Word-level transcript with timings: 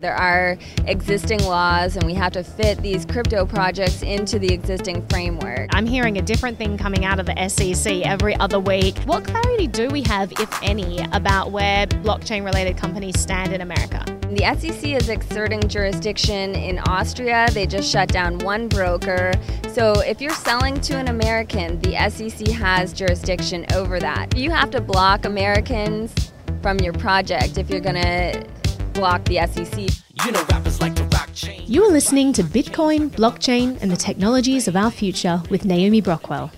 There 0.00 0.16
are 0.16 0.58
existing 0.86 1.44
laws, 1.44 1.94
and 1.94 2.04
we 2.04 2.14
have 2.14 2.32
to 2.32 2.42
fit 2.42 2.78
these 2.82 3.06
crypto 3.06 3.46
projects 3.46 4.02
into 4.02 4.40
the 4.40 4.52
existing 4.52 5.06
framework. 5.06 5.70
I'm 5.72 5.86
hearing 5.86 6.18
a 6.18 6.20
different 6.20 6.58
thing 6.58 6.76
coming 6.76 7.04
out 7.04 7.20
of 7.20 7.26
the 7.26 7.48
SEC 7.48 8.04
every 8.04 8.34
other 8.36 8.58
week. 8.58 8.98
What 9.04 9.24
clarity 9.24 9.68
do 9.68 9.88
we 9.88 10.02
have, 10.02 10.32
if 10.32 10.62
any, 10.64 10.98
about 11.12 11.52
where 11.52 11.86
blockchain 11.86 12.44
related 12.44 12.76
companies 12.76 13.20
stand 13.20 13.52
in 13.52 13.60
America? 13.60 14.04
The 14.32 14.52
SEC 14.58 14.84
is 14.84 15.08
exerting 15.08 15.68
jurisdiction 15.68 16.56
in 16.56 16.80
Austria. 16.80 17.46
They 17.52 17.64
just 17.64 17.88
shut 17.88 18.08
down 18.08 18.38
one 18.40 18.66
broker. 18.66 19.32
So 19.68 19.92
if 20.00 20.20
you're 20.20 20.34
selling 20.34 20.80
to 20.80 20.98
an 20.98 21.06
American, 21.06 21.78
the 21.82 22.10
SEC 22.10 22.48
has 22.48 22.92
jurisdiction 22.92 23.64
over 23.72 24.00
that. 24.00 24.36
You 24.36 24.50
have 24.50 24.70
to 24.72 24.80
block 24.80 25.24
Americans 25.24 26.12
from 26.62 26.80
your 26.80 26.94
project 26.94 27.58
if 27.58 27.70
you're 27.70 27.78
going 27.78 28.02
to 28.02 28.44
block 28.94 29.24
the 29.24 29.44
SEC. 29.46 29.78
You 30.24 30.32
know 30.32 30.44
rappers 30.50 30.80
like 30.80 30.94
to 30.94 31.04
rock 31.04 31.28
chain. 31.34 31.62
You 31.66 31.82
are 31.84 31.90
listening 31.90 32.32
to 32.34 32.42
Bitcoin, 32.42 33.10
blockchain, 33.10 33.76
and 33.82 33.90
the 33.90 33.96
technologies 33.96 34.68
of 34.68 34.76
our 34.76 34.90
future 34.90 35.42
with 35.50 35.64
Naomi 35.64 36.00
Brockwell. 36.00 36.50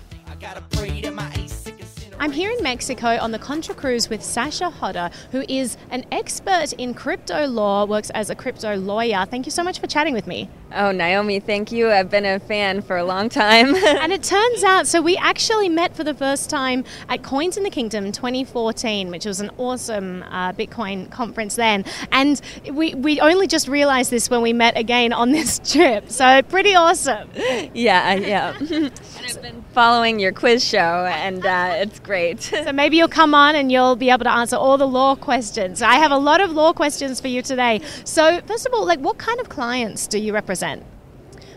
I'm 2.19 2.31
here 2.31 2.51
in 2.51 2.63
Mexico 2.63 3.17
on 3.19 3.31
the 3.31 3.39
Contra 3.39 3.75
Cruise 3.75 4.09
with 4.09 4.23
Sasha 4.23 4.69
Hodder, 4.69 5.09
who 5.31 5.43
is 5.47 5.77
an 5.91 6.03
expert 6.11 6.73
in 6.73 6.93
crypto 6.93 7.45
law, 7.45 7.85
works 7.85 8.09
as 8.11 8.29
a 8.29 8.35
crypto 8.35 8.75
lawyer. 8.75 9.25
Thank 9.25 9.45
you 9.45 9.51
so 9.51 9.63
much 9.63 9.79
for 9.79 9.87
chatting 9.87 10.13
with 10.13 10.27
me. 10.27 10.49
Oh, 10.73 10.91
Naomi, 10.91 11.39
thank 11.39 11.71
you. 11.71 11.89
I've 11.89 12.09
been 12.09 12.25
a 12.25 12.39
fan 12.39 12.81
for 12.81 12.97
a 12.97 13.03
long 13.05 13.29
time. 13.29 13.73
and 13.75 14.11
it 14.11 14.21
turns 14.21 14.63
out, 14.65 14.85
so 14.85 15.01
we 15.01 15.15
actually 15.15 15.69
met 15.69 15.95
for 15.95 16.03
the 16.03 16.13
first 16.13 16.49
time 16.49 16.83
at 17.07 17.23
Coins 17.23 17.55
in 17.55 17.63
the 17.63 17.69
Kingdom 17.69 18.11
2014, 18.11 19.09
which 19.09 19.25
was 19.25 19.39
an 19.39 19.49
awesome 19.57 20.23
uh, 20.23 20.51
Bitcoin 20.51 21.09
conference 21.09 21.55
then. 21.55 21.85
And 22.11 22.41
we, 22.69 22.93
we 22.95 23.21
only 23.21 23.47
just 23.47 23.69
realized 23.69 24.11
this 24.11 24.29
when 24.29 24.41
we 24.41 24.51
met 24.51 24.77
again 24.77 25.13
on 25.13 25.31
this 25.31 25.59
trip. 25.71 26.09
So 26.09 26.41
pretty 26.41 26.75
awesome. 26.75 27.29
Yeah, 27.73 28.13
yeah. 28.15 28.53
I've 28.59 29.41
been 29.41 29.63
following 29.73 30.19
your 30.19 30.33
quiz 30.33 30.63
show, 30.63 31.05
and 31.05 31.45
uh, 31.45 31.75
it's 31.77 31.99
great. 31.99 32.41
so 32.41 32.73
maybe 32.73 32.97
you'll 32.97 33.07
come 33.07 33.33
on 33.33 33.55
and 33.55 33.71
you'll 33.71 33.95
be 33.95 34.09
able 34.09 34.25
to 34.25 34.31
answer 34.31 34.57
all 34.57 34.77
the 34.77 34.87
law 34.87 35.15
questions. 35.15 35.81
I 35.81 35.95
have 35.95 36.11
a 36.11 36.17
lot 36.17 36.41
of 36.41 36.51
law 36.51 36.73
questions 36.73 37.21
for 37.21 37.29
you 37.29 37.41
today. 37.41 37.81
So 38.03 38.41
first 38.41 38.65
of 38.65 38.73
all, 38.73 38.85
like, 38.85 38.99
what 38.99 39.17
kind 39.17 39.39
of 39.39 39.47
clients 39.47 40.07
do 40.07 40.19
you 40.19 40.33
represent? 40.33 40.56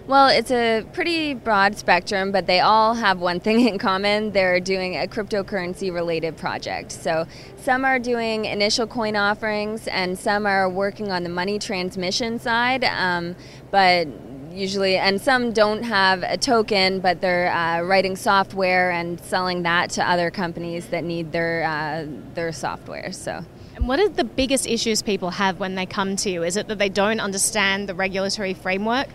Well, 0.06 0.26
it's 0.26 0.50
a 0.50 0.84
pretty 0.92 1.34
broad 1.34 1.76
spectrum, 1.76 2.32
but 2.32 2.46
they 2.46 2.58
all 2.58 2.94
have 2.94 3.20
one 3.20 3.38
thing 3.38 3.68
in 3.68 3.78
common. 3.78 4.32
They're 4.32 4.58
doing 4.58 4.96
a 4.96 5.06
cryptocurrency 5.06 5.94
related 5.94 6.36
project. 6.36 6.90
So 6.90 7.26
some 7.56 7.84
are 7.84 8.00
doing 8.00 8.46
initial 8.46 8.88
coin 8.88 9.14
offerings, 9.14 9.86
and 9.86 10.18
some 10.18 10.46
are 10.46 10.68
working 10.68 11.12
on 11.12 11.22
the 11.22 11.28
money 11.28 11.60
transmission 11.60 12.40
side. 12.40 12.82
Um, 12.82 13.36
but 13.70 14.08
usually, 14.50 14.96
and 14.96 15.20
some 15.20 15.52
don't 15.52 15.84
have 15.84 16.24
a 16.24 16.36
token, 16.36 16.98
but 16.98 17.20
they're 17.20 17.52
uh, 17.52 17.82
writing 17.82 18.16
software 18.16 18.90
and 18.90 19.20
selling 19.20 19.62
that 19.62 19.90
to 19.90 20.10
other 20.10 20.30
companies 20.32 20.86
that 20.86 21.04
need 21.04 21.30
their 21.30 21.62
uh, 21.62 22.06
their 22.34 22.50
software. 22.50 23.12
So. 23.12 23.44
What 23.80 23.98
are 23.98 24.08
the 24.10 24.24
biggest 24.24 24.66
issues 24.66 25.00
people 25.00 25.30
have 25.30 25.58
when 25.58 25.74
they 25.74 25.86
come 25.86 26.14
to 26.16 26.30
you? 26.30 26.42
Is 26.42 26.58
it 26.58 26.68
that 26.68 26.78
they 26.78 26.90
don't 26.90 27.18
understand 27.18 27.88
the 27.88 27.94
regulatory 27.94 28.52
framework? 28.52 29.08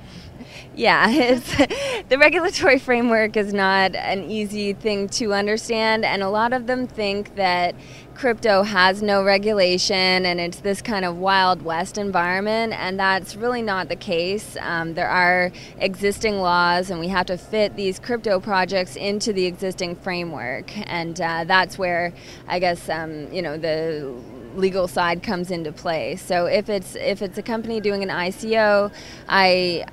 Yeah, 0.76 1.08
the 2.10 2.18
regulatory 2.18 2.80
framework 2.80 3.38
is 3.38 3.54
not 3.54 3.96
an 3.96 4.24
easy 4.24 4.74
thing 4.74 5.08
to 5.10 5.34
understand, 5.34 6.04
and 6.04 6.22
a 6.24 6.30
lot 6.30 6.52
of 6.52 6.68
them 6.68 6.88
think 6.88 7.36
that 7.36 7.76
crypto 8.16 8.64
has 8.64 9.02
no 9.02 9.24
regulation 9.24 10.26
and 10.26 10.40
it's 10.40 10.62
this 10.62 10.82
kind 10.82 11.04
of 11.04 11.18
wild 11.18 11.62
west 11.62 11.98
environment, 11.98 12.74
and 12.74 13.00
that's 13.00 13.36
really 13.36 13.62
not 13.62 13.88
the 13.88 13.96
case. 13.96 14.58
Um, 14.60 14.96
there 14.96 15.10
are 15.10 15.52
existing 15.80 16.40
laws, 16.40 16.90
and 16.90 17.00
we 17.00 17.08
have 17.10 17.28
to 17.28 17.38
fit 17.38 17.76
these 17.76 18.00
crypto 18.00 18.40
projects 18.40 18.96
into 18.96 19.32
the 19.32 19.46
existing 19.46 19.96
framework, 19.96 20.76
and 20.90 21.20
uh, 21.22 21.44
that's 21.46 21.78
where 21.78 22.14
I 22.48 22.60
guess 22.60 22.90
um, 22.90 23.32
you 23.32 23.42
know 23.42 23.58
the 23.58 24.14
legal 24.58 24.88
side 24.88 25.24
comes 25.24 25.52
into 25.52 25.72
play. 25.72 26.16
So 26.16 26.46
if 26.46 26.70
it's 26.70 26.96
if 26.96 27.22
it's 27.22 27.38
a 27.38 27.44
company 27.44 27.80
doing 27.80 28.04
an 28.04 28.10
ICO, 28.10 28.92
I 29.28 29.86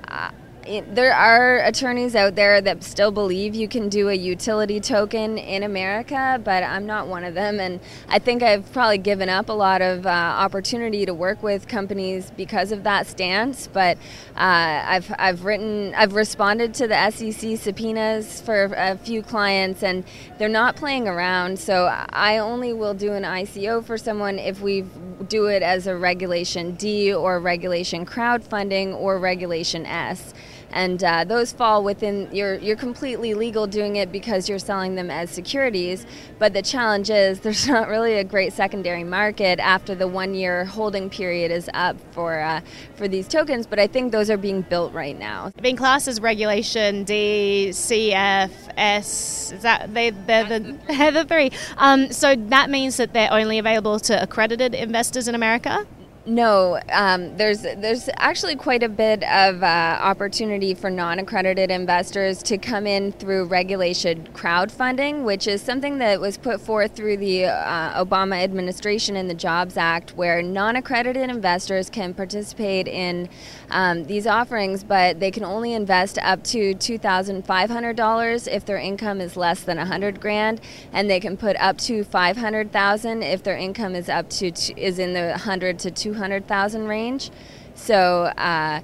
there 0.65 1.13
are 1.13 1.59
attorneys 1.59 2.15
out 2.15 2.35
there 2.35 2.61
that 2.61 2.83
still 2.83 3.11
believe 3.11 3.53
you 3.53 3.67
can 3.67 3.89
do 3.89 4.09
a 4.09 4.13
utility 4.13 4.79
token 4.79 5.37
in 5.37 5.63
America, 5.63 6.39
but 6.43 6.63
I'm 6.63 6.85
not 6.85 7.07
one 7.07 7.23
of 7.23 7.33
them. 7.33 7.59
And 7.59 7.79
I 8.07 8.19
think 8.19 8.43
I've 8.43 8.71
probably 8.71 8.97
given 8.97 9.29
up 9.29 9.49
a 9.49 9.53
lot 9.53 9.81
of 9.81 10.05
uh, 10.05 10.09
opportunity 10.09 11.05
to 11.05 11.13
work 11.13 11.43
with 11.43 11.67
companies 11.67 12.31
because 12.31 12.71
of 12.71 12.83
that 12.83 13.07
stance. 13.07 13.67
But 13.67 13.97
uh, 14.35 14.83
I've, 14.85 15.13
I've 15.19 15.43
written, 15.43 15.93
I've 15.95 16.13
responded 16.13 16.73
to 16.75 16.87
the 16.87 17.09
SEC 17.11 17.57
subpoenas 17.57 18.41
for 18.41 18.73
a 18.75 18.97
few 18.97 19.21
clients, 19.21 19.83
and 19.83 20.05
they're 20.37 20.49
not 20.49 20.75
playing 20.75 21.07
around. 21.07 21.59
So 21.59 21.85
I 22.09 22.37
only 22.37 22.73
will 22.73 22.93
do 22.93 23.13
an 23.13 23.23
ICO 23.23 23.83
for 23.83 23.97
someone 23.97 24.39
if 24.39 24.61
we 24.61 24.85
do 25.27 25.47
it 25.47 25.61
as 25.61 25.87
a 25.87 25.95
Regulation 25.95 26.75
D 26.75 27.13
or 27.13 27.39
Regulation 27.39 28.05
crowdfunding 28.05 28.95
or 28.95 29.19
Regulation 29.19 29.85
S 29.85 30.33
and 30.73 31.03
uh, 31.03 31.23
those 31.23 31.51
fall 31.51 31.83
within 31.83 32.29
you're 32.31 32.55
you're 32.55 32.75
completely 32.75 33.33
legal 33.33 33.67
doing 33.67 33.95
it 33.95 34.11
because 34.11 34.49
you're 34.49 34.59
selling 34.59 34.95
them 34.95 35.09
as 35.09 35.29
securities. 35.29 36.05
But 36.39 36.53
the 36.53 36.61
challenge 36.61 37.09
is 37.09 37.39
there's 37.45 37.67
not 37.67 37.87
really 37.87 38.15
a 38.15 38.23
great 38.23 38.53
secondary 38.53 39.03
market 39.03 39.59
after 39.59 39.95
the 39.95 40.07
one 40.07 40.33
year 40.33 40.65
holding 40.65 41.09
period 41.09 41.51
is 41.51 41.69
up 41.73 41.95
for 42.11 42.39
uh, 42.39 42.61
for 42.95 43.07
these 43.07 43.27
tokens. 43.27 43.67
But 43.67 43.79
I 43.79 43.87
think 43.87 44.11
those 44.11 44.29
are 44.29 44.37
being 44.37 44.61
built 44.61 44.93
right 44.93 45.17
now. 45.17 45.51
Being 45.61 45.77
classed 45.77 46.07
as 46.07 46.19
regulation 46.19 47.03
D, 47.03 47.71
C, 47.71 48.13
F, 48.13 48.51
S, 48.77 49.51
is 49.53 49.61
that 49.61 49.93
they 49.93 50.09
they're 50.09 50.45
the 50.45 50.77
they're 50.87 51.11
the 51.11 51.25
three. 51.25 51.51
Um, 51.77 52.11
so 52.11 52.35
that 52.35 52.69
means 52.69 52.97
that 52.97 53.13
they're 53.13 53.31
only 53.31 53.59
available 53.59 53.99
to 54.01 54.21
accredited 54.21 54.75
investors 54.75 55.27
in 55.27 55.35
America. 55.35 55.85
No, 56.25 56.79
um, 56.89 57.35
there's 57.35 57.63
there's 57.63 58.09
actually 58.15 58.55
quite 58.55 58.81
a 58.81 58.87
bit 58.87 59.23
of 59.23 59.61
uh, 59.61 59.65
opportunity 59.99 60.73
for 60.73 60.89
non-accredited 60.89 61.69
investors 61.69 62.41
to 62.43 62.57
come 62.57 62.87
in 62.87 63.11
through 63.11 63.43
regulation 63.43 64.29
crowdfunding, 64.31 65.25
which 65.25 65.47
is 65.47 65.61
something 65.61 65.97
that 65.97 66.21
was 66.21 66.37
put 66.37 66.61
forth 66.61 66.95
through 66.95 67.17
the 67.17 67.47
uh, 67.47 68.05
Obama 68.05 68.41
administration 68.41 69.17
in 69.17 69.27
the 69.27 69.33
Jobs 69.33 69.75
Act, 69.75 70.15
where 70.15 70.41
non-accredited 70.41 71.29
investors 71.29 71.89
can 71.89 72.13
participate 72.13 72.87
in 72.87 73.27
um, 73.69 74.05
these 74.05 74.25
offerings, 74.25 74.81
but 74.81 75.19
they 75.19 75.29
can 75.29 75.43
only 75.43 75.73
invest 75.73 76.17
up 76.19 76.41
to 76.45 76.73
two 76.75 76.97
thousand 76.97 77.45
five 77.45 77.69
hundred 77.69 77.97
dollars 77.97 78.47
if 78.47 78.65
their 78.65 78.77
income 78.77 79.19
is 79.19 79.35
less 79.35 79.59
than 79.63 79.77
a 79.77 79.85
hundred 79.85 80.21
grand, 80.21 80.61
and 80.93 81.09
they 81.09 81.19
can 81.19 81.35
put 81.35 81.57
up 81.57 81.77
to 81.79 82.01
five 82.05 82.37
hundred 82.37 82.71
thousand 82.71 83.23
if 83.23 83.43
their 83.43 83.57
income 83.57 83.93
is 83.93 84.07
up 84.07 84.29
to 84.29 84.53
is 84.77 84.99
in 84.99 85.11
the 85.11 85.37
hundred 85.37 85.77
to 85.79 85.91
two 85.91 86.12
200,000 86.13 86.87
range. 86.87 87.31
So 87.75 88.23
uh, 88.37 88.81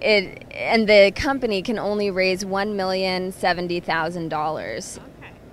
it 0.00 0.44
and 0.52 0.88
the 0.88 1.12
company 1.14 1.62
can 1.62 1.78
only 1.78 2.10
raise 2.10 2.44
one 2.44 2.76
million 2.76 3.32
seventy 3.32 3.80
thousand 3.80 4.28
dollars 4.28 4.98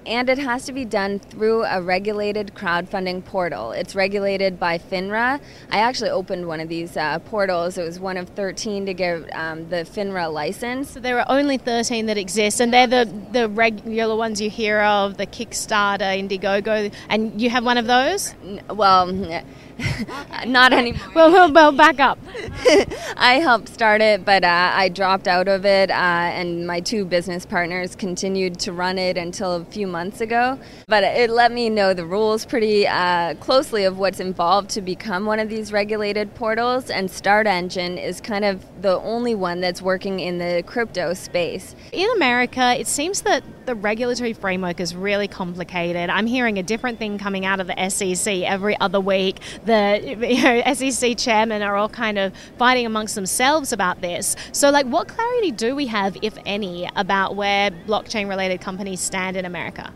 and 0.09 0.27
it 0.27 0.39
has 0.39 0.65
to 0.65 0.71
be 0.71 0.85
done 0.85 1.19
through 1.19 1.63
a 1.65 1.81
regulated 1.81 2.53
crowdfunding 2.55 3.23
portal. 3.23 3.71
It's 3.71 3.95
regulated 3.95 4.59
by 4.59 4.79
FINRA. 4.79 5.39
I 5.71 5.79
actually 5.79 6.09
opened 6.09 6.47
one 6.47 6.59
of 6.59 6.67
these 6.67 6.97
uh, 6.97 7.19
portals. 7.19 7.77
It 7.77 7.83
was 7.83 7.99
one 7.99 8.17
of 8.17 8.29
13 8.29 8.87
to 8.87 8.93
get 8.93 9.29
um, 9.35 9.69
the 9.69 9.77
FINRA 9.77 10.33
license. 10.33 10.91
So 10.91 10.99
there 10.99 11.19
are 11.19 11.25
only 11.29 11.57
13 11.57 12.07
that 12.07 12.17
exist, 12.17 12.59
and 12.59 12.73
they're 12.73 12.87
the, 12.87 13.05
the 13.31 13.49
regular 13.49 14.15
ones 14.15 14.41
you 14.41 14.49
hear 14.49 14.79
of, 14.79 15.17
the 15.17 15.27
Kickstarter, 15.27 15.99
Indiegogo, 15.99 16.91
and 17.09 17.39
you 17.39 17.51
have 17.51 17.63
one 17.63 17.77
of 17.77 17.85
those? 17.85 18.33
Well, 18.69 19.43
not 20.47 20.73
anymore. 20.73 21.01
Well, 21.15 21.31
well, 21.31 21.51
well, 21.51 21.71
back 21.71 21.99
up. 21.99 22.17
I 23.17 23.39
helped 23.41 23.69
start 23.69 24.01
it, 24.01 24.25
but 24.25 24.43
uh, 24.43 24.71
I 24.73 24.89
dropped 24.89 25.27
out 25.27 25.47
of 25.47 25.65
it, 25.65 25.89
uh, 25.89 25.93
and 25.93 26.67
my 26.67 26.79
two 26.81 27.05
business 27.05 27.45
partners 27.45 27.95
continued 27.95 28.59
to 28.61 28.73
run 28.73 28.97
it 28.97 29.17
until 29.17 29.55
a 29.55 29.65
few 29.65 29.87
months 29.87 30.19
ago. 30.19 30.59
But 30.87 31.03
it 31.03 31.29
let 31.29 31.51
me 31.51 31.69
know 31.69 31.93
the 31.93 32.05
rules 32.05 32.45
pretty 32.45 32.87
uh, 32.87 33.35
closely 33.35 33.85
of 33.85 33.97
what's 33.97 34.19
involved 34.19 34.69
to 34.71 34.81
become 34.81 35.25
one 35.25 35.39
of 35.39 35.49
these 35.49 35.71
regulated 35.71 36.35
portals. 36.35 36.89
And 36.89 37.09
Start 37.09 37.47
Engine 37.47 37.97
is 37.97 38.19
kind 38.19 38.43
of 38.43 38.65
the 38.81 38.99
only 38.99 39.35
one 39.35 39.61
that's 39.61 39.81
working 39.81 40.19
in 40.19 40.37
the 40.37 40.63
crypto 40.65 41.13
space. 41.13 41.75
In 41.91 42.09
America, 42.15 42.75
it 42.77 42.87
seems 42.87 43.21
that 43.21 43.43
the 43.65 43.75
regulatory 43.75 44.33
framework 44.33 44.79
is 44.79 44.95
really 44.95 45.27
complicated. 45.27 46.09
I'm 46.09 46.25
hearing 46.25 46.57
a 46.57 46.63
different 46.63 46.97
thing 46.97 47.17
coming 47.19 47.45
out 47.45 47.59
of 47.59 47.67
the 47.67 47.89
SEC 47.89 48.41
every 48.41 48.77
other 48.79 48.99
week. 48.99 49.37
The 49.65 50.17
you 50.27 50.43
know, 50.43 50.73
SEC 50.73 51.17
chairmen 51.17 51.61
are 51.61 51.75
all 51.75 51.89
kind 51.89 52.17
of 52.17 52.33
fighting 52.57 52.85
amongst 52.85 53.15
themselves 53.15 53.71
about 53.71 54.01
this. 54.01 54.35
So, 54.51 54.69
like, 54.69 54.85
what 54.85 55.07
clarity 55.07 55.51
do 55.51 55.75
we 55.75 55.87
have, 55.87 56.17
if 56.21 56.37
any, 56.45 56.89
about 56.95 57.35
where 57.35 57.71
blockchain 57.71 58.27
related 58.27 58.61
companies 58.61 58.99
stand 58.99 59.37
in 59.37 59.45
America? 59.45 59.93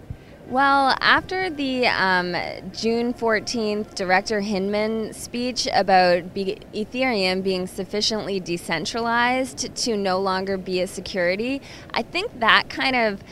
Well, 0.48 0.96
after 1.00 1.50
the 1.50 1.88
um, 1.88 2.36
June 2.74 3.14
14th 3.14 3.96
Director 3.96 4.42
Hinman 4.42 5.14
speech 5.14 5.70
about 5.74 6.34
be- 6.34 6.60
Ethereum 6.74 7.42
being 7.42 7.66
sufficiently 7.66 8.42
decentralized 8.42 9.74
to 9.74 9.96
no 9.96 10.20
longer 10.20 10.58
be 10.58 10.82
a 10.82 10.88
security, 10.88 11.62
I 11.92 12.04
think 12.04 12.40
that 12.40 12.70
kind 12.70 12.96
of 12.96 13.24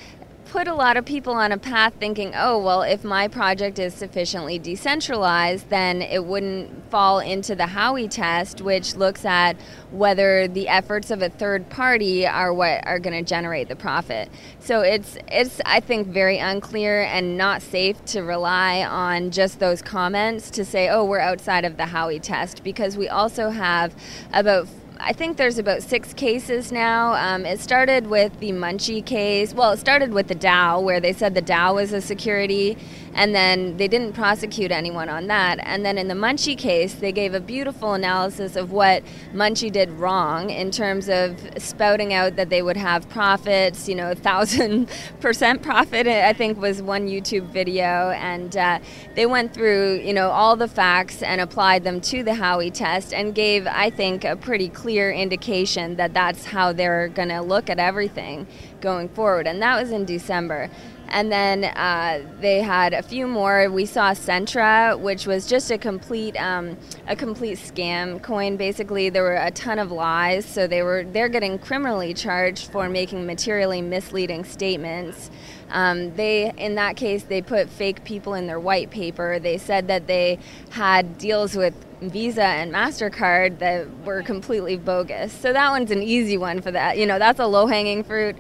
put 0.51 0.67
a 0.67 0.73
lot 0.73 0.97
of 0.97 1.05
people 1.05 1.31
on 1.31 1.53
a 1.53 1.57
path 1.57 1.93
thinking, 1.97 2.33
oh, 2.35 2.59
well, 2.59 2.81
if 2.81 3.05
my 3.05 3.25
project 3.25 3.79
is 3.79 3.93
sufficiently 3.93 4.59
decentralized, 4.59 5.69
then 5.69 6.01
it 6.01 6.25
wouldn't 6.25 6.91
fall 6.91 7.19
into 7.19 7.55
the 7.55 7.63
Howey 7.63 8.09
test, 8.09 8.59
which 8.59 8.97
looks 8.97 9.23
at 9.23 9.55
whether 9.91 10.49
the 10.49 10.67
efforts 10.67 11.09
of 11.09 11.21
a 11.21 11.29
third 11.29 11.69
party 11.69 12.27
are 12.27 12.53
what 12.53 12.85
are 12.85 12.99
going 12.99 13.17
to 13.17 13.27
generate 13.27 13.69
the 13.69 13.77
profit. 13.77 14.29
So 14.59 14.81
it's, 14.81 15.17
it's, 15.29 15.61
I 15.65 15.79
think, 15.79 16.09
very 16.09 16.37
unclear 16.37 17.03
and 17.03 17.37
not 17.37 17.61
safe 17.61 18.03
to 18.07 18.21
rely 18.21 18.83
on 18.83 19.31
just 19.31 19.59
those 19.59 19.81
comments 19.81 20.51
to 20.51 20.65
say, 20.65 20.89
oh, 20.89 21.05
we're 21.05 21.19
outside 21.19 21.63
of 21.63 21.77
the 21.77 21.83
Howey 21.83 22.21
test, 22.21 22.61
because 22.61 22.97
we 22.97 23.07
also 23.07 23.51
have 23.51 23.95
about 24.33 24.67
I 25.03 25.13
think 25.13 25.37
there's 25.37 25.57
about 25.57 25.81
six 25.81 26.13
cases 26.13 26.71
now. 26.71 27.13
Um, 27.13 27.43
it 27.43 27.59
started 27.59 28.07
with 28.07 28.39
the 28.39 28.51
Munchee 28.51 29.03
case. 29.03 29.51
Well, 29.51 29.71
it 29.71 29.77
started 29.77 30.13
with 30.13 30.27
the 30.27 30.35
DAO, 30.35 30.83
where 30.83 30.99
they 30.99 31.11
said 31.11 31.33
the 31.33 31.41
DAO 31.41 31.73
was 31.73 31.91
a 31.91 32.01
security 32.01 32.77
and 33.13 33.35
then 33.35 33.77
they 33.77 33.87
didn't 33.87 34.13
prosecute 34.13 34.71
anyone 34.71 35.09
on 35.09 35.27
that. 35.27 35.59
And 35.61 35.85
then 35.85 35.97
in 35.97 36.07
the 36.07 36.15
Munchee 36.15 36.57
case, 36.57 36.93
they 36.93 37.11
gave 37.11 37.33
a 37.33 37.39
beautiful 37.39 37.93
analysis 37.93 38.55
of 38.55 38.71
what 38.71 39.03
Munchee 39.33 39.71
did 39.71 39.89
wrong 39.91 40.49
in 40.49 40.71
terms 40.71 41.09
of 41.09 41.37
spouting 41.57 42.13
out 42.13 42.35
that 42.37 42.49
they 42.49 42.61
would 42.61 42.77
have 42.77 43.09
profits, 43.09 43.89
you 43.89 43.95
know, 43.95 44.11
a 44.11 44.15
thousand 44.15 44.89
percent 45.19 45.61
profit, 45.61 46.07
I 46.07 46.33
think 46.33 46.59
was 46.59 46.81
one 46.81 47.07
YouTube 47.07 47.47
video. 47.47 48.11
And 48.11 48.55
uh, 48.55 48.79
they 49.15 49.25
went 49.25 49.53
through, 49.53 49.99
you 49.99 50.13
know, 50.13 50.29
all 50.29 50.55
the 50.55 50.67
facts 50.67 51.21
and 51.21 51.41
applied 51.41 51.83
them 51.83 51.99
to 52.01 52.23
the 52.23 52.31
Howey 52.31 52.73
test 52.73 53.13
and 53.13 53.35
gave, 53.35 53.67
I 53.67 53.89
think, 53.89 54.23
a 54.23 54.35
pretty 54.35 54.69
clear 54.69 55.11
indication 55.11 55.97
that 55.97 56.13
that's 56.13 56.45
how 56.45 56.71
they're 56.71 57.09
going 57.09 57.29
to 57.29 57.41
look 57.41 57.69
at 57.69 57.79
everything 57.79 58.47
going 58.79 59.09
forward. 59.09 59.47
And 59.47 59.61
that 59.61 59.79
was 59.79 59.91
in 59.91 60.05
December. 60.05 60.69
And 61.11 61.31
then 61.31 61.65
uh, 61.65 62.25
they 62.39 62.61
had 62.61 62.93
a 62.93 63.03
few 63.03 63.27
more. 63.27 63.69
We 63.69 63.85
saw 63.85 64.11
Centra, 64.11 64.97
which 64.97 65.27
was 65.27 65.45
just 65.45 65.69
a 65.69 65.77
complete 65.77 66.35
um, 66.37 66.77
a 67.07 67.15
complete 67.15 67.57
scam 67.57 68.21
coin. 68.21 68.55
Basically, 68.55 69.09
there 69.09 69.23
were 69.23 69.35
a 69.35 69.51
ton 69.51 69.77
of 69.77 69.91
lies. 69.91 70.45
So 70.45 70.67
they 70.67 70.83
were 70.83 71.03
they're 71.03 71.29
getting 71.29 71.59
criminally 71.59 72.13
charged 72.13 72.71
for 72.71 72.87
making 72.87 73.25
materially 73.25 73.81
misleading 73.81 74.45
statements. 74.45 75.29
Um, 75.69 76.15
they, 76.15 76.51
in 76.57 76.75
that 76.75 76.95
case, 76.97 77.23
they 77.23 77.41
put 77.41 77.69
fake 77.69 78.03
people 78.03 78.33
in 78.33 78.47
their 78.47 78.59
white 78.59 78.89
paper. 78.89 79.39
They 79.39 79.57
said 79.57 79.87
that 79.87 80.07
they 80.07 80.39
had 80.69 81.17
deals 81.17 81.55
with 81.55 81.73
Visa 82.01 82.43
and 82.43 82.73
MasterCard 82.73 83.59
that 83.59 83.87
were 84.03 84.23
completely 84.23 84.75
bogus. 84.75 85.31
So 85.31 85.53
that 85.53 85.69
one's 85.69 85.91
an 85.91 86.01
easy 86.01 86.37
one 86.37 86.61
for 86.61 86.71
that. 86.71 86.97
You 86.97 87.05
know, 87.05 87.19
that's 87.19 87.39
a 87.39 87.45
low 87.47 87.67
hanging 87.67 88.03
fruit. 88.03 88.35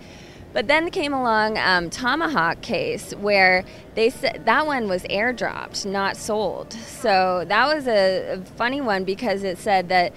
But 0.53 0.67
then 0.67 0.91
came 0.91 1.13
along 1.13 1.57
um, 1.57 1.89
Tomahawk 1.89 2.61
case 2.61 3.13
where 3.15 3.63
they 3.95 4.09
said 4.09 4.43
that 4.45 4.65
one 4.65 4.87
was 4.87 5.03
airdropped, 5.03 5.85
not 5.85 6.17
sold. 6.17 6.73
So 6.73 7.45
that 7.47 7.73
was 7.73 7.87
a, 7.87 8.33
a 8.33 8.41
funny 8.57 8.81
one 8.81 9.03
because 9.03 9.43
it 9.43 9.57
said 9.57 9.89
that 9.89 10.13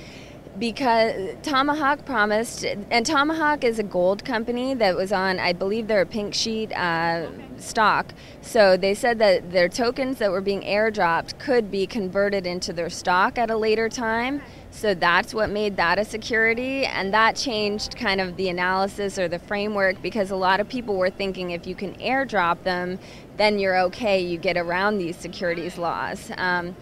because 0.59 1.35
Tomahawk 1.43 2.05
promised, 2.05 2.65
and 2.65 3.05
Tomahawk 3.05 3.65
is 3.65 3.79
a 3.79 3.83
gold 3.83 4.25
company 4.25 4.75
that 4.75 4.97
was 4.97 5.13
on, 5.13 5.41
I 5.41 5.53
believe, 5.53 5.89
their 5.89 6.07
pink 6.07 6.35
sheet 6.35 6.73
uh, 6.73 7.29
stock. 7.59 8.15
So 8.41 8.77
they 8.77 8.95
said 8.95 9.19
that 9.19 9.51
their 9.51 9.69
tokens 9.69 10.19
that 10.19 10.31
were 10.31 10.41
being 10.41 10.63
airdropped 10.63 11.39
could 11.39 11.71
be 11.71 11.87
converted 11.87 12.47
into 12.47 12.73
their 12.73 12.91
stock 12.91 13.37
at 13.37 13.51
a 13.51 13.57
later 13.57 13.89
time. 13.89 14.43
So 14.75 14.93
that's 14.93 15.33
what 15.33 15.51
made 15.51 15.77
that 15.77 16.01
a 16.01 16.05
security, 16.05 16.85
and 16.85 17.15
that 17.15 17.37
changed 17.37 17.97
kind 17.97 18.21
of 18.21 18.37
the 18.37 18.49
analysis 18.49 19.21
or 19.21 19.29
the 19.29 19.39
framework 19.39 20.03
because 20.03 20.33
a 20.33 20.37
lot 20.37 20.59
of 20.59 20.69
people 20.69 20.97
were 20.97 21.11
thinking 21.11 21.53
if 21.53 21.65
you 21.65 21.77
can 21.77 21.95
airdrop 21.95 22.65
them, 22.65 22.99
then 23.37 23.61
you're 23.61 23.79
okay, 23.83 24.21
you 24.21 24.37
get 24.37 24.57
around 24.57 24.99
these 24.99 25.17
securities 25.17 25.79
laws. 25.79 26.33
Um, 26.37 26.75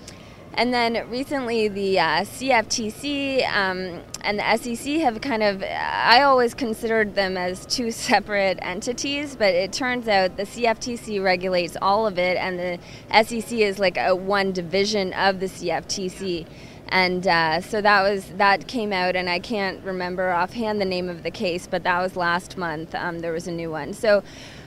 and 0.54 0.72
then 0.72 1.08
recently, 1.10 1.68
the 1.68 2.00
uh, 2.00 2.04
CFTC 2.22 3.46
um, 3.48 4.00
and 4.22 4.38
the 4.38 4.56
SEC 4.56 5.00
have 5.02 5.20
kind 5.20 5.42
of, 5.42 5.62
I 5.62 6.22
always 6.22 6.54
considered 6.54 7.14
them 7.14 7.36
as 7.36 7.66
two 7.66 7.90
separate 7.92 8.58
entities, 8.62 9.36
but 9.36 9.54
it 9.54 9.70
turns 9.70 10.08
out 10.08 10.38
the 10.38 10.44
CFTC 10.44 11.22
regulates 11.22 11.76
all 11.80 12.06
of 12.06 12.18
it, 12.18 12.38
and 12.38 12.58
the 12.58 12.78
SEC 13.22 13.52
is 13.52 13.78
like 13.78 13.98
a 13.98 14.16
one 14.16 14.52
division 14.52 15.12
of 15.12 15.40
the 15.40 15.46
CFTC 15.46 16.46
and 16.92 17.26
uh, 17.26 17.58
so 17.62 17.80
that 17.80 18.02
was 18.02 18.26
that 18.36 18.68
came 18.68 18.92
out 18.92 19.16
and 19.16 19.28
i 19.28 19.38
can't 19.38 19.82
remember 19.82 20.30
offhand 20.30 20.80
the 20.80 20.84
name 20.84 21.08
of 21.08 21.22
the 21.22 21.30
case 21.30 21.66
but 21.66 21.82
that 21.82 22.00
was 22.00 22.16
last 22.16 22.58
month 22.58 22.94
um, 22.94 23.20
there 23.20 23.32
was 23.32 23.48
a 23.48 23.52
new 23.52 23.70
one. 23.70 23.92
So 23.94 24.22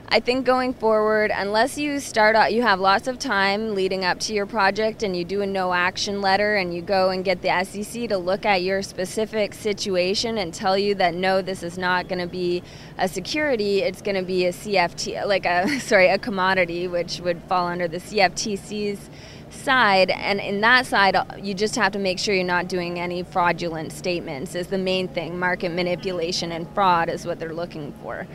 i 0.09 0.19
think 0.19 0.45
going 0.45 0.73
forward 0.73 1.31
unless 1.33 1.77
you 1.77 1.99
start 1.99 2.35
out 2.35 2.53
you 2.53 2.61
have 2.61 2.79
lots 2.79 3.07
of 3.07 3.17
time 3.17 3.73
leading 3.73 4.05
up 4.05 4.19
to 4.19 4.33
your 4.33 4.45
project 4.45 5.01
and 5.01 5.15
you 5.15 5.25
do 5.25 5.41
a 5.41 5.47
no 5.47 5.73
action 5.73 6.21
letter 6.21 6.55
and 6.55 6.75
you 6.75 6.81
go 6.81 7.09
and 7.09 7.23
get 7.23 7.41
the 7.41 7.63
sec 7.63 8.09
to 8.09 8.17
look 8.17 8.45
at 8.45 8.61
your 8.61 8.83
specific 8.83 9.53
situation 9.53 10.37
and 10.37 10.53
tell 10.53 10.77
you 10.77 10.93
that 10.93 11.15
no 11.15 11.41
this 11.41 11.63
is 11.63 11.77
not 11.77 12.07
going 12.07 12.19
to 12.19 12.27
be 12.27 12.61
a 12.99 13.07
security 13.07 13.81
it's 13.81 14.01
going 14.01 14.15
to 14.15 14.23
be 14.23 14.45
a 14.45 14.51
cft 14.51 15.25
like 15.25 15.45
a 15.45 15.79
sorry 15.79 16.07
a 16.07 16.19
commodity 16.19 16.87
which 16.87 17.19
would 17.19 17.41
fall 17.43 17.65
under 17.67 17.87
the 17.87 17.97
cftc's 17.97 19.09
side 19.55 20.09
and 20.09 20.39
in 20.39 20.61
that 20.61 20.85
side 20.85 21.15
you 21.41 21.53
just 21.53 21.75
have 21.75 21.91
to 21.93 21.99
make 21.99 22.19
sure 22.19 22.35
you're 22.35 22.43
not 22.43 22.67
doing 22.67 22.99
any 22.99 23.23
fraudulent 23.23 23.91
statements 23.91 24.55
is 24.55 24.67
the 24.67 24.77
main 24.77 25.07
thing. 25.07 25.39
Market 25.39 25.69
manipulation 25.69 26.51
and 26.51 26.67
fraud 26.73 27.09
is 27.09 27.25
what 27.25 27.39
they're 27.39 27.53
looking 27.53 27.93
for. 28.03 28.27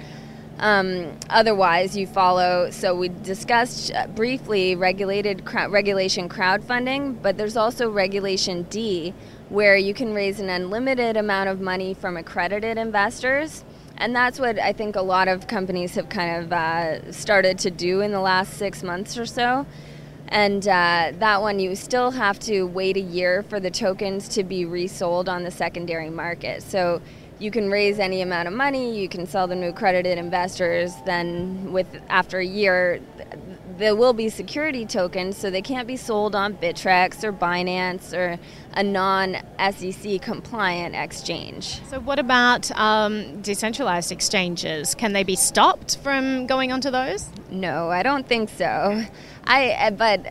Um, 0.58 1.18
otherwise 1.30 1.96
you 1.96 2.06
follow 2.06 2.70
so 2.70 2.94
we 2.94 3.08
discussed 3.08 3.94
uh, 3.94 4.06
briefly 4.08 4.76
regulated 4.76 5.42
regulation 5.70 6.28
crowdfunding 6.28 7.22
but 7.22 7.38
there's 7.38 7.56
also 7.56 7.90
regulation 7.90 8.64
d 8.64 9.14
where 9.50 9.76
you 9.76 9.92
can 9.92 10.14
raise 10.14 10.38
an 10.40 10.48
unlimited 10.48 11.16
amount 11.16 11.48
of 11.48 11.60
money 11.60 11.92
from 11.92 12.16
accredited 12.16 12.78
investors. 12.78 13.64
And 13.98 14.16
that's 14.16 14.38
what 14.38 14.58
I 14.58 14.72
think 14.72 14.96
a 14.96 15.02
lot 15.02 15.28
of 15.28 15.46
companies 15.46 15.96
have 15.96 16.08
kind 16.08 16.44
of 16.44 16.52
uh, 16.52 17.12
started 17.12 17.58
to 17.58 17.70
do 17.70 18.00
in 18.00 18.12
the 18.12 18.20
last 18.20 18.54
six 18.54 18.82
months 18.82 19.18
or 19.18 19.26
so. 19.26 19.66
And 20.30 20.66
uh, 20.68 21.12
that 21.18 21.42
one, 21.42 21.58
you 21.58 21.74
still 21.74 22.12
have 22.12 22.38
to 22.40 22.64
wait 22.64 22.96
a 22.96 23.00
year 23.00 23.42
for 23.42 23.58
the 23.58 23.70
tokens 23.70 24.28
to 24.30 24.44
be 24.44 24.64
resold 24.64 25.28
on 25.28 25.42
the 25.42 25.50
secondary 25.50 26.10
market. 26.10 26.62
So 26.62 27.02
you 27.40 27.50
can 27.50 27.70
raise 27.70 27.98
any 27.98 28.20
amount 28.20 28.46
of 28.46 28.54
money, 28.54 28.96
you 28.96 29.08
can 29.08 29.26
sell 29.26 29.46
them 29.46 29.60
to 29.62 29.68
accredited 29.68 30.18
investors. 30.18 30.92
Then, 31.06 31.72
with 31.72 31.86
after 32.08 32.38
a 32.38 32.44
year, 32.44 33.00
there 33.80 33.96
will 33.96 34.12
be 34.12 34.28
security 34.28 34.86
tokens, 34.86 35.36
so 35.36 35.50
they 35.50 35.62
can't 35.62 35.88
be 35.88 35.96
sold 35.96 36.36
on 36.36 36.54
Bittrex 36.54 37.24
or 37.24 37.32
Binance 37.32 38.16
or 38.16 38.38
a 38.74 38.82
non 38.82 39.38
SEC 39.58 40.20
compliant 40.20 40.94
exchange. 40.94 41.82
So, 41.88 41.98
what 41.98 42.18
about 42.18 42.70
um, 42.72 43.40
decentralized 43.40 44.12
exchanges? 44.12 44.94
Can 44.94 45.12
they 45.14 45.24
be 45.24 45.34
stopped 45.34 45.96
from 45.98 46.46
going 46.46 46.70
onto 46.70 46.90
those? 46.90 47.28
No, 47.50 47.90
I 47.90 48.02
don't 48.02 48.26
think 48.28 48.50
so. 48.50 49.02
I, 49.44 49.70
uh, 49.72 49.90
but. 49.90 50.24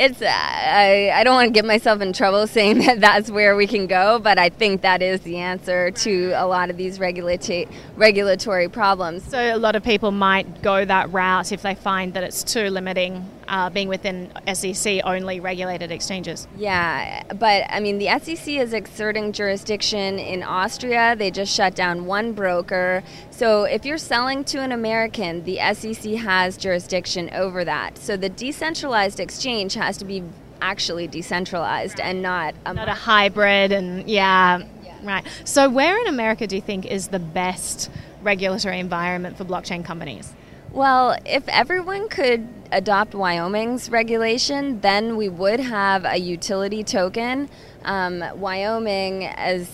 It's 0.00 0.22
uh, 0.22 0.28
I, 0.30 1.12
I 1.14 1.24
don't 1.24 1.34
want 1.34 1.48
to 1.48 1.52
get 1.52 1.66
myself 1.66 2.00
in 2.00 2.14
trouble 2.14 2.46
saying 2.46 2.78
that 2.86 3.00
that's 3.00 3.30
where 3.30 3.54
we 3.54 3.66
can 3.66 3.86
go, 3.86 4.18
but 4.18 4.38
I 4.38 4.48
think 4.48 4.80
that 4.80 5.02
is 5.02 5.20
the 5.20 5.36
answer 5.36 5.90
to 5.90 6.32
a 6.36 6.46
lot 6.46 6.70
of 6.70 6.78
these 6.78 6.98
regulatory 6.98 7.68
regulatory 7.96 8.68
problems. 8.68 9.24
So 9.24 9.38
a 9.38 9.58
lot 9.58 9.76
of 9.76 9.84
people 9.84 10.10
might 10.10 10.62
go 10.62 10.84
that 10.86 11.12
route 11.12 11.52
if 11.52 11.60
they 11.60 11.74
find 11.74 12.14
that 12.14 12.24
it's 12.24 12.42
too 12.42 12.70
limiting 12.70 13.28
uh, 13.50 13.68
being 13.68 13.88
within 13.88 14.32
SEC 14.54 15.00
only 15.04 15.40
regulated 15.40 15.90
exchanges. 15.90 16.46
Yeah, 16.56 17.24
but 17.34 17.64
I 17.68 17.80
mean, 17.80 17.98
the 17.98 18.06
SEC 18.20 18.46
is 18.48 18.72
exerting 18.72 19.32
jurisdiction 19.32 20.18
in 20.20 20.44
Austria. 20.44 21.16
They 21.16 21.32
just 21.32 21.52
shut 21.52 21.74
down 21.74 22.06
one 22.06 22.32
broker. 22.32 23.02
So 23.30 23.64
if 23.64 23.84
you're 23.84 23.98
selling 23.98 24.44
to 24.44 24.60
an 24.60 24.70
American, 24.70 25.42
the 25.42 25.58
SEC 25.74 26.12
has 26.14 26.56
jurisdiction 26.56 27.28
over 27.34 27.64
that. 27.64 27.98
So 27.98 28.16
the 28.16 28.28
decentralized 28.28 29.18
exchange 29.18 29.74
has 29.74 29.96
to 29.98 30.04
be 30.04 30.22
actually 30.62 31.08
decentralized 31.08 31.98
and 31.98 32.22
not 32.22 32.54
a 32.66 32.74
not 32.74 32.88
a 32.88 32.94
hybrid 32.94 33.72
and 33.72 34.08
yeah, 34.08 34.62
yeah, 34.84 34.94
right. 35.02 35.26
So 35.44 35.68
where 35.68 35.98
in 35.98 36.06
America 36.06 36.46
do 36.46 36.54
you 36.54 36.62
think 36.62 36.86
is 36.86 37.08
the 37.08 37.18
best 37.18 37.90
regulatory 38.22 38.78
environment 38.78 39.36
for 39.36 39.44
blockchain 39.44 39.84
companies? 39.84 40.32
Well, 40.72 41.18
if 41.26 41.48
everyone 41.48 42.08
could 42.08 42.46
adopt 42.70 43.12
Wyoming's 43.12 43.90
regulation, 43.90 44.80
then 44.80 45.16
we 45.16 45.28
would 45.28 45.58
have 45.58 46.04
a 46.04 46.16
utility 46.16 46.84
token. 46.84 47.50
Um, 47.84 48.22
Wyoming, 48.36 49.24
as 49.24 49.68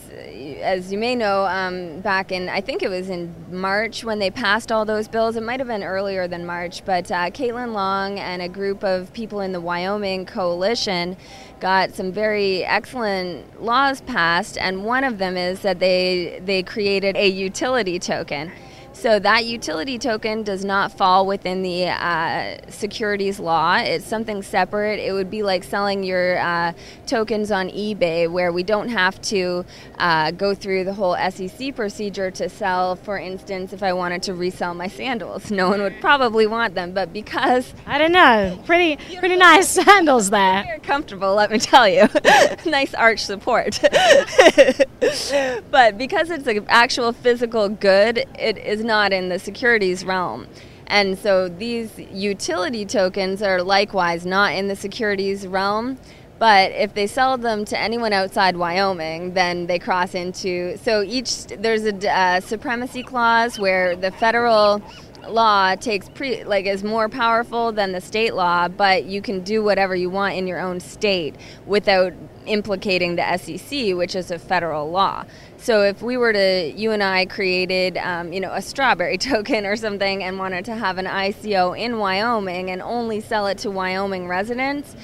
as 0.62 0.90
you 0.90 0.96
may 0.96 1.14
know, 1.14 1.44
um, 1.44 2.00
back 2.00 2.32
in 2.32 2.48
I 2.48 2.62
think 2.62 2.82
it 2.82 2.88
was 2.88 3.10
in 3.10 3.34
March 3.50 4.04
when 4.04 4.20
they 4.20 4.30
passed 4.30 4.72
all 4.72 4.86
those 4.86 5.06
bills. 5.06 5.36
It 5.36 5.42
might 5.42 5.60
have 5.60 5.66
been 5.66 5.82
earlier 5.82 6.26
than 6.28 6.46
March, 6.46 6.82
but 6.86 7.10
uh, 7.10 7.28
Caitlin 7.30 7.74
Long 7.74 8.18
and 8.18 8.40
a 8.40 8.48
group 8.48 8.82
of 8.82 9.12
people 9.12 9.40
in 9.40 9.52
the 9.52 9.60
Wyoming 9.60 10.24
coalition 10.24 11.18
got 11.60 11.94
some 11.94 12.10
very 12.10 12.64
excellent 12.64 13.62
laws 13.62 14.00
passed, 14.00 14.56
and 14.56 14.82
one 14.82 15.04
of 15.04 15.18
them 15.18 15.36
is 15.36 15.60
that 15.60 15.78
they 15.78 16.40
they 16.42 16.62
created 16.62 17.16
a 17.16 17.28
utility 17.28 17.98
token. 17.98 18.50
So 18.96 19.18
that 19.18 19.44
utility 19.44 19.98
token 19.98 20.42
does 20.42 20.64
not 20.64 20.90
fall 20.90 21.26
within 21.26 21.62
the 21.62 21.88
uh, 21.88 22.56
securities 22.70 23.38
law. 23.38 23.76
It's 23.76 24.06
something 24.06 24.42
separate. 24.42 24.98
It 25.00 25.12
would 25.12 25.30
be 25.30 25.42
like 25.42 25.64
selling 25.64 26.02
your 26.02 26.38
uh, 26.38 26.72
tokens 27.06 27.50
on 27.50 27.68
eBay, 27.68 28.26
where 28.26 28.50
we 28.54 28.62
don't 28.62 28.88
have 28.88 29.20
to 29.22 29.66
uh, 29.98 30.30
go 30.30 30.54
through 30.54 30.84
the 30.84 30.94
whole 30.94 31.14
SEC 31.30 31.76
procedure 31.76 32.30
to 32.30 32.48
sell. 32.48 32.96
For 32.96 33.18
instance, 33.18 33.74
if 33.74 33.82
I 33.82 33.92
wanted 33.92 34.22
to 34.24 34.34
resell 34.34 34.72
my 34.72 34.88
sandals, 34.88 35.50
no 35.50 35.68
one 35.68 35.82
would 35.82 36.00
probably 36.00 36.46
want 36.46 36.74
them. 36.74 36.92
But 36.92 37.12
because 37.12 37.74
I 37.86 37.98
don't 37.98 38.12
know, 38.12 38.58
pretty 38.64 38.96
pretty 39.18 39.36
nice 39.36 39.68
sandals 39.84 40.30
there. 40.30 40.62
Very 40.64 40.80
comfortable, 40.80 41.34
let 41.34 41.50
me 41.50 41.58
tell 41.58 41.86
you. 41.86 42.08
nice 42.64 42.94
arch 42.94 43.26
support. 43.26 43.78
but 45.70 45.98
because 45.98 46.30
it's 46.30 46.46
an 46.46 46.64
actual 46.68 47.12
physical 47.12 47.68
good, 47.68 48.24
it 48.38 48.56
is 48.56 48.85
not 48.86 49.12
in 49.12 49.28
the 49.28 49.38
securities 49.38 50.04
realm. 50.04 50.46
And 50.86 51.18
so 51.18 51.48
these 51.48 51.98
utility 51.98 52.86
tokens 52.86 53.42
are 53.42 53.62
likewise 53.62 54.24
not 54.24 54.54
in 54.54 54.68
the 54.68 54.76
securities 54.76 55.46
realm. 55.46 55.98
But 56.38 56.72
if 56.72 56.92
they 56.92 57.06
sell 57.06 57.38
them 57.38 57.64
to 57.66 57.78
anyone 57.78 58.12
outside 58.12 58.56
Wyoming, 58.56 59.32
then 59.32 59.66
they 59.66 59.78
cross 59.78 60.14
into. 60.14 60.76
So 60.78 61.02
each 61.02 61.46
there's 61.46 61.86
a 61.86 62.10
uh, 62.10 62.40
supremacy 62.40 63.02
clause 63.02 63.58
where 63.58 63.96
the 63.96 64.10
federal 64.10 64.82
law 65.30 65.74
takes 65.74 66.08
pre 66.08 66.44
like 66.44 66.66
is 66.66 66.82
more 66.84 67.08
powerful 67.08 67.72
than 67.72 67.92
the 67.92 68.00
state 68.00 68.34
law, 68.34 68.68
but 68.68 69.04
you 69.04 69.22
can 69.22 69.42
do 69.42 69.62
whatever 69.62 69.94
you 69.94 70.10
want 70.10 70.34
in 70.34 70.46
your 70.46 70.60
own 70.60 70.80
state 70.80 71.34
without 71.66 72.12
implicating 72.46 73.16
the 73.16 73.36
SEC, 73.38 73.94
which 73.96 74.14
is 74.14 74.30
a 74.30 74.38
federal 74.38 74.90
law. 74.90 75.24
So 75.58 75.82
if 75.82 76.02
we 76.02 76.16
were 76.16 76.32
to, 76.32 76.72
you 76.76 76.92
and 76.92 77.02
I 77.02 77.26
created, 77.26 77.96
um, 77.96 78.32
you 78.32 78.40
know, 78.40 78.52
a 78.52 78.62
strawberry 78.62 79.18
token 79.18 79.66
or 79.66 79.76
something 79.76 80.22
and 80.22 80.38
wanted 80.38 80.64
to 80.66 80.76
have 80.76 80.98
an 80.98 81.06
ICO 81.06 81.78
in 81.78 81.98
Wyoming 81.98 82.70
and 82.70 82.80
only 82.82 83.20
sell 83.20 83.46
it 83.46 83.58
to 83.58 83.70
Wyoming 83.70 84.28
residents, 84.28 84.94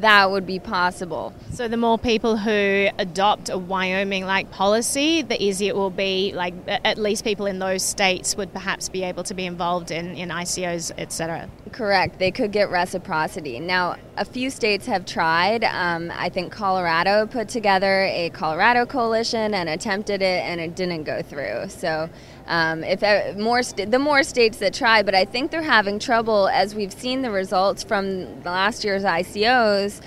that 0.00 0.30
would 0.30 0.46
be 0.46 0.58
possible. 0.58 1.34
So 1.52 1.68
the 1.68 1.76
more 1.76 1.98
people 1.98 2.36
who 2.36 2.88
adopt 2.98 3.50
a 3.50 3.58
Wyoming-like 3.58 4.50
policy, 4.50 5.22
the 5.22 5.42
easier 5.42 5.70
it 5.70 5.76
will 5.76 5.90
be. 5.90 6.32
Like 6.34 6.54
at 6.66 6.98
least 6.98 7.24
people 7.24 7.46
in 7.46 7.58
those 7.58 7.82
states 7.82 8.36
would 8.36 8.52
perhaps 8.52 8.88
be 8.88 9.02
able 9.02 9.22
to 9.24 9.34
be 9.34 9.46
involved 9.46 9.90
in, 9.90 10.14
in 10.16 10.28
ICOs, 10.28 10.92
etc. 10.98 11.48
Correct. 11.72 12.18
They 12.18 12.30
could 12.30 12.52
get 12.52 12.70
reciprocity. 12.70 13.60
Now, 13.60 13.96
a 14.16 14.24
few 14.24 14.50
states 14.50 14.86
have 14.86 15.06
tried. 15.06 15.64
Um, 15.64 16.12
I 16.14 16.28
think 16.28 16.52
Colorado 16.52 17.26
put 17.26 17.48
together 17.48 18.02
a 18.02 18.30
Colorado 18.30 18.84
coalition 18.84 19.54
and 19.54 19.68
attempted 19.68 20.20
it, 20.20 20.42
and 20.44 20.60
it 20.60 20.76
didn't 20.76 21.04
go 21.04 21.22
through. 21.22 21.68
So 21.68 22.10
um, 22.46 22.84
if 22.84 23.02
uh, 23.02 23.32
more 23.38 23.62
st- 23.62 23.90
the 23.90 23.98
more 23.98 24.22
states 24.22 24.58
that 24.58 24.74
try, 24.74 25.02
but 25.02 25.14
I 25.14 25.24
think 25.24 25.50
they're 25.50 25.62
having 25.62 25.98
trouble 25.98 26.48
as 26.48 26.74
we've 26.74 26.92
seen 26.92 27.22
the 27.22 27.30
results 27.30 27.82
from 27.82 28.42
last 28.42 28.84
year's 28.84 29.04
ICOs 29.04 30.02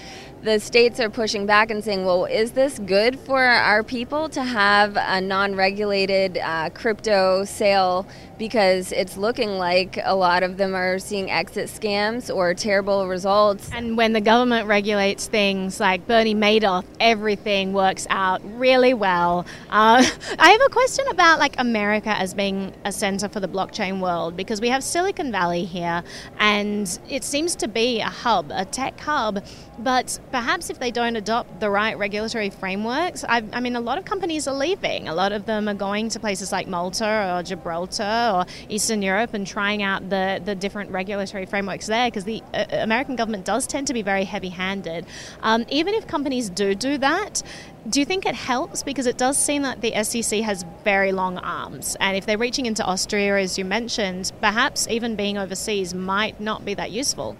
the 0.45 0.59
states 0.59 0.99
are 0.99 1.09
pushing 1.09 1.47
back 1.47 1.71
and 1.71 1.83
saying, 1.83 2.05
well, 2.05 2.25
is 2.25 2.51
this 2.51 2.77
good 2.77 3.19
for 3.19 3.43
our 3.43 3.81
people 3.81 4.29
to 4.29 4.43
have 4.43 4.95
a 4.95 5.19
non 5.19 5.55
regulated 5.55 6.37
uh, 6.37 6.69
crypto 6.69 7.43
sale? 7.45 8.05
Because 8.37 8.91
it's 8.91 9.17
looking 9.17 9.57
like 9.57 9.97
a 10.03 10.13
lot 10.13 10.43
of 10.43 10.57
them 10.57 10.75
are 10.75 10.99
seeing 10.99 11.31
exit 11.31 11.67
scams 11.67 12.33
or 12.33 12.53
terrible 12.53 13.07
results. 13.07 13.71
And 13.73 13.97
when 13.97 14.13
the 14.13 14.21
government 14.21 14.67
regulates 14.67 15.27
things 15.27 15.79
like 15.79 16.05
Bernie 16.05 16.35
Madoff, 16.35 16.83
everything 16.99 17.73
works 17.73 18.05
out 18.09 18.41
really 18.59 18.93
well. 18.93 19.45
Uh, 19.69 20.05
I 20.39 20.49
have 20.49 20.61
a 20.61 20.69
question 20.69 21.05
about 21.09 21.39
like 21.39 21.55
America 21.59 22.09
as 22.09 22.33
being 22.33 22.73
a 22.83 22.91
center 22.91 23.29
for 23.29 23.39
the 23.39 23.47
blockchain 23.47 23.99
world 23.99 24.37
because 24.37 24.61
we 24.61 24.69
have 24.69 24.83
Silicon 24.83 25.31
Valley 25.31 25.65
here 25.65 26.03
and 26.37 26.99
it 27.09 27.23
seems 27.23 27.55
to 27.55 27.67
be 27.67 28.01
a 28.01 28.09
hub, 28.09 28.51
a 28.53 28.65
tech 28.65 28.99
hub, 28.99 29.43
but 29.79 30.19
perhaps 30.35 30.69
if 30.69 30.79
they 30.79 30.91
don't 30.91 31.15
adopt 31.15 31.61
the 31.61 31.69
right 31.69 31.97
regulatory 31.97 32.49
frameworks, 32.49 33.23
I, 33.23 33.41
I, 33.53 33.61
mean, 33.61 33.77
a 33.77 33.79
lot 33.79 33.97
of 33.97 34.03
companies 34.03 34.49
are 34.49 34.53
leaving. 34.53 35.07
A 35.07 35.15
lot 35.15 35.31
of 35.31 35.45
them 35.45 35.69
are 35.69 35.73
going 35.73 36.09
to 36.09 36.19
places 36.19 36.51
like 36.51 36.67
Malta 36.67 37.37
or 37.37 37.41
Gibraltar 37.41 38.31
or 38.33 38.45
Eastern 38.67 39.01
Europe 39.01 39.33
and 39.33 39.47
trying 39.47 39.81
out 39.81 40.09
the, 40.09 40.41
the 40.43 40.53
different 40.53 40.91
regulatory 40.91 41.45
frameworks 41.45 41.87
there 41.87 42.07
because 42.07 42.25
the 42.25 42.43
uh, 42.53 42.65
American 42.71 43.15
government 43.15 43.45
does 43.45 43.65
tend 43.65 43.87
to 43.87 43.93
be 43.93 44.01
very 44.01 44.25
heavy 44.25 44.49
handed. 44.49 45.05
Um, 45.41 45.63
even 45.69 45.93
if 45.93 46.05
companies 46.05 46.49
do 46.49 46.75
do 46.75 46.97
that, 46.97 47.41
do 47.87 48.01
you 48.01 48.05
think 48.05 48.25
it 48.25 48.35
helps? 48.35 48.83
Because 48.83 49.05
it 49.05 49.17
does 49.17 49.37
seem 49.37 49.61
that 49.61 49.79
the 49.79 50.03
SEC 50.03 50.41
has 50.41 50.65
very 50.83 51.13
long 51.13 51.37
arms. 51.37 51.95
And 52.01 52.17
if 52.17 52.25
they're 52.25 52.37
reaching 52.37 52.65
into 52.65 52.83
Austria, 52.83 53.37
as 53.37 53.57
you 53.57 53.63
mentioned, 53.63 54.33
perhaps 54.41 54.85
even 54.89 55.15
being 55.15 55.37
overseas 55.37 55.93
might 55.93 56.41
not 56.41 56.65
be 56.65 56.73
that 56.73 56.91
useful. 56.91 57.37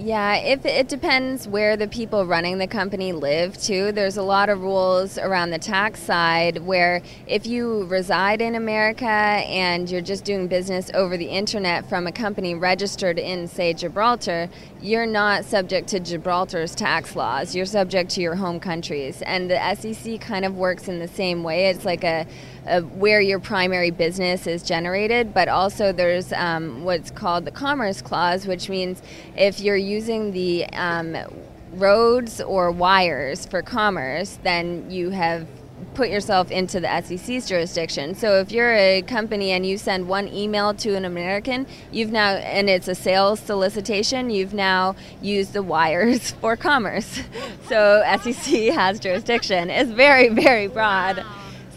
Yeah, 0.00 0.36
if 0.36 0.64
it 0.64 0.86
depends 0.86 1.48
where 1.48 1.76
the 1.76 1.88
people 1.88 2.24
running 2.24 2.58
the 2.58 2.68
company 2.68 3.10
live 3.10 3.60
too. 3.60 3.90
There's 3.90 4.16
a 4.16 4.22
lot 4.22 4.48
of 4.48 4.62
rules 4.62 5.18
around 5.18 5.50
the 5.50 5.58
tax 5.58 5.98
side 5.98 6.58
where 6.58 7.02
if 7.26 7.48
you 7.48 7.82
reside 7.86 8.40
in 8.40 8.54
America 8.54 9.04
and 9.04 9.90
you're 9.90 10.00
just 10.00 10.24
doing 10.24 10.46
business 10.46 10.88
over 10.94 11.16
the 11.16 11.26
internet 11.26 11.88
from 11.88 12.06
a 12.06 12.12
company 12.12 12.54
registered 12.54 13.18
in 13.18 13.48
say 13.48 13.74
Gibraltar, 13.74 14.48
you're 14.80 15.04
not 15.04 15.44
subject 15.44 15.88
to 15.88 15.98
Gibraltar's 15.98 16.76
tax 16.76 17.16
laws. 17.16 17.56
You're 17.56 17.66
subject 17.66 18.12
to 18.12 18.20
your 18.20 18.36
home 18.36 18.60
countries. 18.60 19.20
And 19.22 19.50
the 19.50 19.74
SEC 19.74 20.20
kind 20.20 20.44
of 20.44 20.54
works 20.54 20.86
in 20.86 21.00
the 21.00 21.08
same 21.08 21.42
way. 21.42 21.70
It's 21.70 21.84
like 21.84 22.04
a 22.04 22.24
where 22.80 23.20
your 23.20 23.38
primary 23.38 23.90
business 23.90 24.46
is 24.46 24.62
generated, 24.62 25.32
but 25.34 25.48
also 25.48 25.92
there's 25.92 26.32
um, 26.32 26.84
what's 26.84 27.10
called 27.10 27.44
the 27.44 27.50
Commerce 27.50 28.02
Clause, 28.02 28.46
which 28.46 28.68
means 28.68 29.02
if 29.36 29.60
you're 29.60 29.76
using 29.76 30.32
the 30.32 30.66
um, 30.72 31.16
roads 31.72 32.40
or 32.40 32.70
wires 32.70 33.46
for 33.46 33.62
commerce, 33.62 34.38
then 34.42 34.90
you 34.90 35.10
have 35.10 35.46
put 35.94 36.10
yourself 36.10 36.50
into 36.50 36.80
the 36.80 37.02
SEC's 37.02 37.48
jurisdiction. 37.48 38.14
So 38.14 38.38
if 38.40 38.52
you're 38.52 38.74
a 38.74 39.02
company 39.02 39.52
and 39.52 39.66
you 39.66 39.78
send 39.78 40.08
one 40.08 40.28
email 40.28 40.74
to 40.74 40.94
an 40.94 41.04
American, 41.04 41.66
you've 41.90 42.12
now 42.12 42.30
and 42.34 42.68
it's 42.68 42.88
a 42.88 42.94
sales 42.94 43.40
solicitation, 43.40 44.30
you've 44.30 44.54
now 44.54 44.96
used 45.20 45.52
the 45.52 45.62
wires 45.62 46.30
for 46.40 46.56
commerce. 46.56 47.20
So 47.68 48.02
SEC 48.22 48.72
has 48.74 49.00
jurisdiction. 49.00 49.70
It's 49.70 49.90
very 49.90 50.28
very 50.28 50.68
broad. 50.68 51.24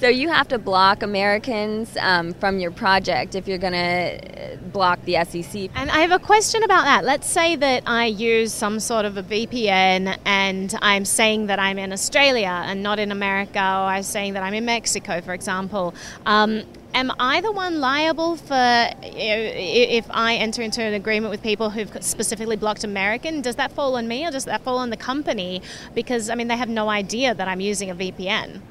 So 0.02 0.08
you 0.08 0.30
have 0.30 0.48
to 0.48 0.58
block 0.58 1.04
Americans 1.04 1.96
um, 1.98 2.34
from 2.34 2.58
your 2.58 2.72
project 2.72 3.36
if 3.36 3.48
you're 3.48 3.60
going 3.60 3.74
to 3.74 4.54
uh, 4.54 4.56
block 4.74 5.00
the 5.06 5.24
SEC. 5.24 5.70
And 5.76 5.92
I 5.92 6.00
have 6.00 6.12
a 6.12 6.18
question 6.18 6.64
about 6.64 6.86
that. 6.86 7.06
Let's 7.06 7.28
say 7.28 7.56
that 7.58 7.84
I 7.86 8.08
use 8.08 8.52
some 8.52 8.80
sort 8.80 9.06
of 9.06 9.18
a 9.18 9.22
VPN 9.22 10.18
and 10.26 10.74
I'm 10.82 11.06
saying 11.06 11.46
that 11.46 11.60
I'm 11.60 11.78
in 11.78 11.94
Australia 11.94 12.64
and 12.66 12.82
not 12.82 12.98
in 12.98 13.12
America, 13.12 13.60
or 13.60 13.94
I'm 13.94 14.02
saying 14.02 14.34
that 14.34 14.42
I'm 14.42 14.56
in 14.56 14.66
Mexico, 14.66 15.22
for 15.22 15.36
example. 15.36 15.94
Um, 16.26 16.64
am 16.96 17.12
I 17.20 17.42
the 17.42 17.52
one 17.52 17.80
liable 17.80 18.38
for 18.38 18.90
if 19.04 20.08
I 20.10 20.34
enter 20.34 20.64
into 20.64 20.82
an 20.82 20.96
agreement 20.96 21.30
with 21.30 21.44
people 21.44 21.70
who've 21.70 22.04
specifically 22.04 22.56
blocked 22.56 22.84
American? 22.84 23.42
Does 23.42 23.58
that 23.58 23.72
fall 23.72 23.96
on 23.98 24.08
me 24.08 24.26
or 24.26 24.32
does 24.32 24.46
that 24.46 24.64
fall 24.64 24.80
on 24.80 24.90
the 24.90 24.98
company? 24.98 25.62
Because 25.94 26.32
I 26.32 26.34
mean, 26.34 26.48
they 26.48 26.58
have 26.58 26.70
no 26.70 26.90
idea 26.90 27.36
that 27.36 27.48
I'm 27.48 27.62
using 27.62 27.92
a 27.92 27.96
VPN. 27.96 28.62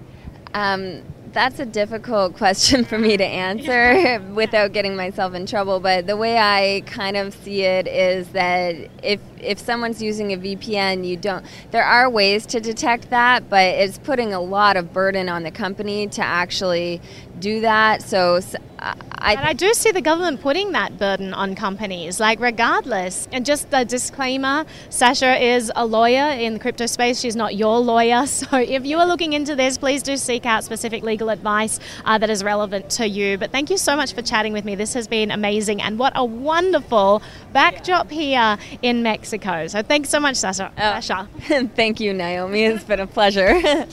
Um, 0.52 1.04
that's 1.32 1.58
a 1.58 1.66
difficult 1.66 2.36
question 2.36 2.84
for 2.84 2.98
me 2.98 3.16
to 3.16 3.24
answer 3.24 4.20
without 4.34 4.72
getting 4.72 4.96
myself 4.96 5.34
in 5.34 5.46
trouble. 5.46 5.80
But 5.80 6.06
the 6.06 6.16
way 6.16 6.38
I 6.38 6.82
kind 6.86 7.16
of 7.16 7.34
see 7.34 7.62
it 7.62 7.86
is 7.86 8.28
that 8.28 8.76
if 9.02 9.20
if 9.38 9.58
someone's 9.58 10.02
using 10.02 10.32
a 10.32 10.36
VPN, 10.36 11.06
you 11.06 11.16
don't. 11.16 11.44
There 11.70 11.84
are 11.84 12.10
ways 12.10 12.46
to 12.46 12.60
detect 12.60 13.10
that, 13.10 13.48
but 13.48 13.64
it's 13.64 13.98
putting 13.98 14.34
a 14.34 14.40
lot 14.40 14.76
of 14.76 14.92
burden 14.92 15.28
on 15.28 15.42
the 15.42 15.50
company 15.50 16.06
to 16.08 16.22
actually 16.22 17.00
do 17.38 17.60
that. 17.60 18.02
So 18.02 18.40
I, 18.80 19.32
and 19.34 19.40
I 19.40 19.52
do 19.52 19.72
see 19.74 19.90
the 19.90 20.00
government 20.00 20.40
putting 20.40 20.72
that 20.72 20.98
burden 20.98 21.34
on 21.34 21.54
companies, 21.54 22.18
like 22.18 22.40
regardless. 22.40 23.28
And 23.32 23.44
just 23.44 23.68
a 23.72 23.84
disclaimer 23.84 24.64
Sasha 24.88 25.42
is 25.42 25.70
a 25.76 25.84
lawyer 25.84 26.30
in 26.30 26.54
the 26.54 26.58
crypto 26.58 26.86
space. 26.86 27.20
She's 27.20 27.36
not 27.36 27.54
your 27.56 27.78
lawyer. 27.78 28.26
So 28.40 28.56
if 28.56 28.86
you 28.86 28.98
are 28.98 29.06
looking 29.06 29.34
into 29.34 29.54
this, 29.54 29.76
please 29.76 30.02
do 30.02 30.16
seek 30.16 30.46
out 30.46 30.64
specific 30.64 31.02
legal 31.02 31.28
advice 31.28 31.78
uh, 32.04 32.16
that 32.18 32.30
is 32.30 32.42
relevant 32.42 32.88
to 32.90 33.06
you. 33.06 33.36
But 33.36 33.50
thank 33.52 33.70
you 33.70 33.76
so 33.76 33.96
much 33.96 34.14
for 34.14 34.22
chatting 34.22 34.52
with 34.52 34.64
me. 34.64 34.76
This 34.76 34.94
has 34.94 35.06
been 35.06 35.30
amazing. 35.30 35.82
And 35.82 35.98
what 35.98 36.12
a 36.16 36.24
wonderful 36.24 37.22
backdrop 37.52 38.10
here 38.10 38.56
in 38.82 39.02
Mexico. 39.02 39.66
So 39.66 39.82
thanks 39.82 40.08
so 40.08 40.20
much, 40.20 40.36
Sasha. 40.36 40.72
Oh, 40.76 41.00
Sasha. 41.00 41.28
thank 41.76 42.00
you, 42.00 42.14
Naomi. 42.14 42.64
It's 42.64 42.84
been 42.84 43.00
a 43.00 43.06
pleasure. 43.06 43.60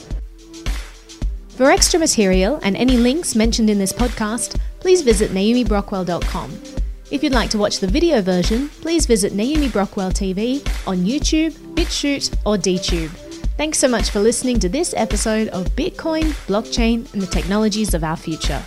For 1.58 1.72
extra 1.72 1.98
material 1.98 2.60
and 2.62 2.76
any 2.76 2.96
links 2.96 3.34
mentioned 3.34 3.68
in 3.68 3.80
this 3.80 3.92
podcast, 3.92 4.56
please 4.80 5.02
visit 5.02 5.30
naomibrockwell.com. 5.30 6.50
If 7.10 7.22
you'd 7.22 7.32
like 7.32 7.50
to 7.50 7.58
watch 7.58 7.78
the 7.78 7.86
video 7.86 8.20
version, 8.20 8.68
please 8.68 9.06
visit 9.06 9.32
Naomi 9.32 9.68
Brockwell 9.68 10.12
TV 10.12 10.58
on 10.86 10.98
YouTube, 10.98 11.52
BitChute, 11.74 12.36
or 12.44 12.56
DTube. 12.56 13.08
Thanks 13.56 13.78
so 13.78 13.88
much 13.88 14.10
for 14.10 14.20
listening 14.20 14.60
to 14.60 14.68
this 14.68 14.92
episode 14.96 15.48
of 15.48 15.66
Bitcoin, 15.74 16.26
Blockchain, 16.46 17.12
and 17.12 17.22
the 17.22 17.26
Technologies 17.26 17.94
of 17.94 18.04
Our 18.04 18.16
Future. 18.16 18.62